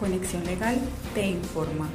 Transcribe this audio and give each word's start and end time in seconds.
Conexión 0.00 0.42
Legal 0.46 0.78
te 1.14 1.26
informa. 1.28 1.86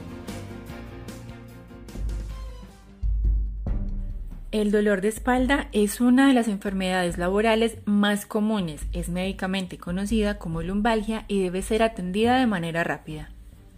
El 4.51 4.71
dolor 4.71 5.01
de 5.01 5.07
espalda 5.07 5.67
es 5.73 5.99
una 5.99 6.27
de 6.27 6.33
las 6.33 6.47
enfermedades 6.47 7.17
laborales 7.17 7.79
más 7.85 8.27
comunes, 8.27 8.81
es 8.93 9.09
médicamente 9.09 9.79
conocida 9.79 10.37
como 10.37 10.61
lumbalgia 10.61 11.25
y 11.27 11.41
debe 11.41 11.63
ser 11.63 11.81
atendida 11.81 12.39
de 12.39 12.45
manera 12.45 12.83
rápida. 12.83 13.31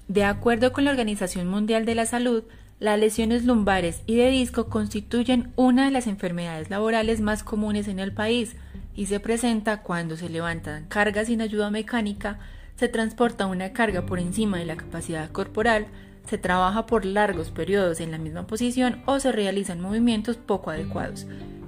De 0.10 0.26
acuerdo 0.26 0.74
con 0.74 0.84
la 0.84 0.92
Organización 0.92 1.48
Mundial 1.48 1.86
de 1.86 1.96
la 1.96 2.06
Salud, 2.06 2.44
las 2.80 3.00
lesiones 3.00 3.46
lumbares 3.46 4.04
y 4.06 4.18
de 4.18 4.30
disco 4.30 4.68
constituyen 4.68 5.52
una 5.56 5.86
de 5.86 5.92
las 5.92 6.06
enfermedades 6.06 6.70
laborales 6.70 7.22
más 7.22 7.44
comunes 7.44 7.88
en 7.88 8.00
el 8.00 8.14
país 8.14 8.56
y 8.94 9.06
se 9.06 9.20
presenta 9.20 9.82
cuando 9.84 10.18
se 10.18 10.30
levantan 10.30 10.86
cargas 10.90 11.28
sin 11.28 11.42
ayuda 11.42 11.72
mecánica, 11.72 12.40
se 12.78 12.88
transporta 12.88 13.48
una 13.48 13.74
carga 13.74 14.06
por 14.06 14.20
encima 14.20 14.58
de 14.58 14.66
la 14.66 14.78
capacidad 14.78 15.30
corporal, 15.32 15.88
se 16.26 16.38
trabaja 16.38 16.86
por 16.86 17.06
largos 17.06 17.52
periodos 17.52 18.00
en 18.00 18.12
la 18.12 18.18
misma 18.18 18.48
posición 18.48 19.02
o 19.06 19.20
se 19.20 19.32
realizan 19.32 19.82
movimientos 19.82 20.38
poco 20.38 20.70
adecuados 20.70 21.26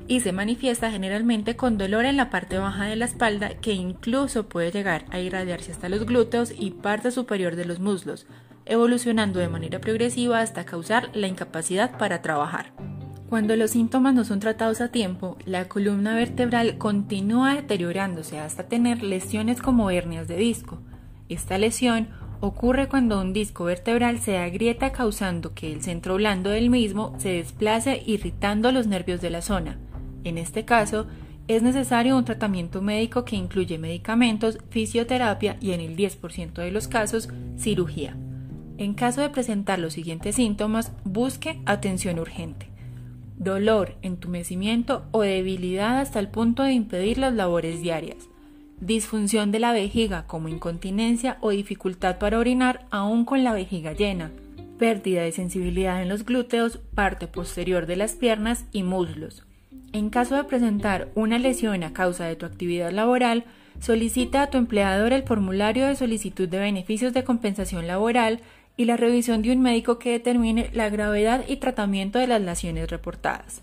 y 0.07 0.21
se 0.21 0.31
manifiesta 0.31 0.91
generalmente 0.91 1.55
con 1.55 1.77
dolor 1.77 2.05
en 2.05 2.17
la 2.17 2.29
parte 2.29 2.57
baja 2.57 2.85
de 2.85 2.95
la 2.95 3.05
espalda 3.05 3.49
que 3.49 3.73
incluso 3.73 4.49
puede 4.49 4.71
llegar 4.71 5.05
a 5.11 5.19
irradiarse 5.19 5.71
hasta 5.71 5.87
los 5.87 6.05
glúteos 6.05 6.51
y 6.57 6.71
parte 6.71 7.11
superior 7.11 7.55
de 7.55 7.65
los 7.65 7.79
muslos, 7.79 8.25
evolucionando 8.65 9.39
de 9.39 9.49
manera 9.49 9.79
progresiva 9.79 10.39
hasta 10.39 10.65
causar 10.65 11.09
la 11.13 11.27
incapacidad 11.27 11.97
para 11.97 12.23
trabajar. 12.23 12.73
Cuando 13.29 13.55
los 13.55 13.71
síntomas 13.71 14.15
no 14.15 14.25
son 14.25 14.39
tratados 14.39 14.81
a 14.81 14.87
tiempo, 14.87 15.37
la 15.45 15.69
columna 15.69 16.15
vertebral 16.15 16.79
continúa 16.79 17.53
deteriorándose 17.53 18.39
hasta 18.39 18.63
tener 18.63 19.03
lesiones 19.03 19.61
como 19.61 19.91
hernias 19.91 20.27
de 20.27 20.37
disco. 20.37 20.79
Esta 21.29 21.59
lesión 21.59 22.07
ocurre 22.41 22.87
cuando 22.87 23.21
un 23.21 23.33
disco 23.33 23.65
vertebral 23.65 24.19
se 24.19 24.39
agrieta 24.39 24.91
causando 24.91 25.53
que 25.53 25.71
el 25.71 25.83
centro 25.83 26.15
blando 26.15 26.49
del 26.49 26.71
mismo 26.71 27.13
se 27.19 27.29
desplace 27.29 28.01
irritando 28.03 28.71
los 28.71 28.87
nervios 28.87 29.21
de 29.21 29.29
la 29.29 29.43
zona. 29.43 29.77
En 30.23 30.39
este 30.39 30.65
caso, 30.65 31.05
es 31.47 31.61
necesario 31.61 32.17
un 32.17 32.25
tratamiento 32.25 32.81
médico 32.81 33.25
que 33.25 33.35
incluye 33.35 33.77
medicamentos, 33.77 34.57
fisioterapia 34.71 35.57
y 35.61 35.71
en 35.71 35.81
el 35.81 35.95
10% 35.95 36.53
de 36.53 36.71
los 36.71 36.87
casos, 36.87 37.29
cirugía. 37.57 38.17
En 38.77 38.95
caso 38.95 39.21
de 39.21 39.29
presentar 39.29 39.77
los 39.77 39.93
siguientes 39.93 40.35
síntomas, 40.35 40.93
busque 41.03 41.61
atención 41.65 42.17
urgente. 42.17 42.69
Dolor, 43.37 43.97
entumecimiento 44.01 45.05
o 45.11 45.21
debilidad 45.21 45.99
hasta 45.99 46.19
el 46.19 46.29
punto 46.29 46.63
de 46.63 46.73
impedir 46.73 47.19
las 47.19 47.33
labores 47.33 47.81
diarias 47.81 48.29
disfunción 48.81 49.51
de 49.51 49.59
la 49.59 49.71
vejiga 49.71 50.25
como 50.25 50.47
incontinencia 50.47 51.37
o 51.41 51.49
dificultad 51.49 52.17
para 52.17 52.39
orinar 52.39 52.85
aún 52.91 53.25
con 53.25 53.43
la 53.43 53.53
vejiga 53.53 53.93
llena, 53.93 54.31
pérdida 54.77 55.21
de 55.21 55.31
sensibilidad 55.31 56.01
en 56.01 56.09
los 56.09 56.25
glúteos, 56.25 56.77
parte 56.95 57.27
posterior 57.27 57.85
de 57.85 57.97
las 57.97 58.13
piernas 58.13 58.65
y 58.71 58.83
muslos. 58.83 59.43
En 59.91 60.09
caso 60.09 60.35
de 60.35 60.43
presentar 60.43 61.09
una 61.15 61.39
lesión 61.39 61.83
a 61.83 61.93
causa 61.93 62.25
de 62.25 62.35
tu 62.35 62.45
actividad 62.45 62.91
laboral, 62.91 63.45
solicita 63.79 64.43
a 64.43 64.49
tu 64.49 64.57
empleador 64.57 65.13
el 65.13 65.23
formulario 65.23 65.87
de 65.87 65.95
solicitud 65.95 66.47
de 66.47 66.59
beneficios 66.59 67.13
de 67.13 67.23
compensación 67.23 67.87
laboral 67.87 68.41
y 68.77 68.85
la 68.85 68.97
revisión 68.97 69.41
de 69.41 69.51
un 69.51 69.61
médico 69.61 69.99
que 69.99 70.11
determine 70.11 70.69
la 70.73 70.89
gravedad 70.89 71.43
y 71.47 71.57
tratamiento 71.57 72.19
de 72.19 72.27
las 72.27 72.41
lesiones 72.41 72.89
reportadas. 72.89 73.61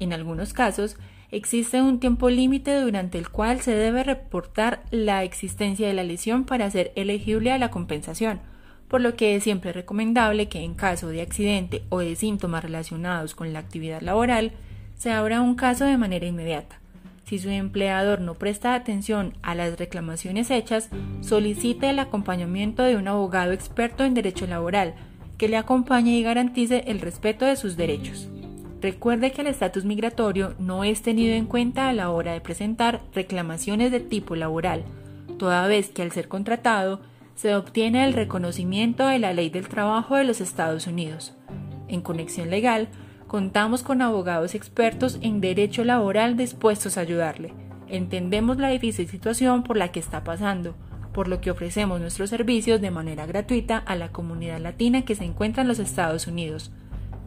En 0.00 0.12
algunos 0.12 0.52
casos, 0.52 0.96
existe 1.30 1.82
un 1.82 2.00
tiempo 2.00 2.30
límite 2.30 2.80
durante 2.80 3.18
el 3.18 3.28
cual 3.28 3.60
se 3.60 3.74
debe 3.74 4.04
reportar 4.04 4.82
la 4.90 5.24
existencia 5.24 5.86
de 5.86 5.94
la 5.94 6.04
lesión 6.04 6.44
para 6.44 6.70
ser 6.70 6.92
elegible 6.94 7.52
a 7.52 7.58
la 7.58 7.70
compensación, 7.70 8.40
por 8.88 9.00
lo 9.00 9.16
que 9.16 9.36
es 9.36 9.44
siempre 9.44 9.72
recomendable 9.72 10.48
que 10.48 10.62
en 10.62 10.74
caso 10.74 11.08
de 11.08 11.20
accidente 11.20 11.82
o 11.88 11.98
de 11.98 12.16
síntomas 12.16 12.62
relacionados 12.62 13.34
con 13.34 13.52
la 13.52 13.58
actividad 13.58 14.00
laboral, 14.00 14.52
se 14.96 15.12
abra 15.12 15.42
un 15.42 15.54
caso 15.54 15.84
de 15.84 15.98
manera 15.98 16.26
inmediata. 16.26 16.80
Si 17.24 17.38
su 17.38 17.50
empleador 17.50 18.22
no 18.22 18.34
presta 18.34 18.74
atención 18.74 19.34
a 19.42 19.54
las 19.54 19.78
reclamaciones 19.78 20.50
hechas, 20.50 20.88
solicite 21.20 21.90
el 21.90 21.98
acompañamiento 21.98 22.82
de 22.84 22.96
un 22.96 23.06
abogado 23.06 23.52
experto 23.52 24.04
en 24.04 24.14
derecho 24.14 24.46
laboral 24.46 24.94
que 25.36 25.48
le 25.48 25.58
acompañe 25.58 26.16
y 26.16 26.22
garantice 26.22 26.84
el 26.86 27.00
respeto 27.00 27.44
de 27.44 27.56
sus 27.56 27.76
derechos. 27.76 28.30
Recuerde 28.80 29.32
que 29.32 29.40
el 29.40 29.48
estatus 29.48 29.84
migratorio 29.84 30.54
no 30.60 30.84
es 30.84 31.02
tenido 31.02 31.34
en 31.34 31.46
cuenta 31.46 31.88
a 31.88 31.92
la 31.92 32.10
hora 32.10 32.32
de 32.32 32.40
presentar 32.40 33.02
reclamaciones 33.12 33.90
de 33.90 33.98
tipo 33.98 34.36
laboral, 34.36 34.84
toda 35.36 35.66
vez 35.66 35.90
que 35.90 36.02
al 36.02 36.12
ser 36.12 36.28
contratado 36.28 37.00
se 37.34 37.54
obtiene 37.56 38.04
el 38.04 38.12
reconocimiento 38.12 39.06
de 39.06 39.18
la 39.18 39.32
ley 39.32 39.50
del 39.50 39.68
trabajo 39.68 40.16
de 40.16 40.24
los 40.24 40.40
Estados 40.40 40.86
Unidos. 40.86 41.34
En 41.88 42.02
Conexión 42.02 42.50
Legal, 42.50 42.88
contamos 43.26 43.82
con 43.82 44.00
abogados 44.00 44.54
expertos 44.54 45.18
en 45.22 45.40
derecho 45.40 45.84
laboral 45.84 46.36
dispuestos 46.36 46.96
a 46.96 47.00
ayudarle. 47.00 47.52
Entendemos 47.88 48.58
la 48.58 48.68
difícil 48.68 49.08
situación 49.08 49.64
por 49.64 49.76
la 49.76 49.90
que 49.90 50.00
está 50.00 50.22
pasando, 50.22 50.76
por 51.12 51.26
lo 51.26 51.40
que 51.40 51.50
ofrecemos 51.50 52.00
nuestros 52.00 52.30
servicios 52.30 52.80
de 52.80 52.90
manera 52.90 53.26
gratuita 53.26 53.78
a 53.78 53.96
la 53.96 54.10
comunidad 54.10 54.60
latina 54.60 55.02
que 55.02 55.16
se 55.16 55.24
encuentra 55.24 55.62
en 55.62 55.68
los 55.68 55.80
Estados 55.80 56.26
Unidos. 56.26 56.70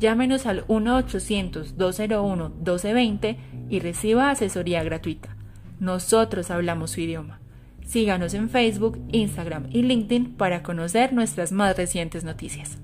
Llámenos 0.01 0.45
al 0.47 0.65
1-800-201-1220 0.65 3.37
y 3.69 3.79
reciba 3.79 4.31
asesoría 4.31 4.83
gratuita. 4.83 5.37
Nosotros 5.79 6.49
hablamos 6.49 6.89
su 6.91 7.01
idioma. 7.01 7.39
Síganos 7.85 8.33
en 8.33 8.49
Facebook, 8.49 8.99
Instagram 9.11 9.67
y 9.69 9.83
LinkedIn 9.83 10.37
para 10.37 10.63
conocer 10.63 11.13
nuestras 11.13 11.51
más 11.51 11.77
recientes 11.77 12.23
noticias. 12.23 12.79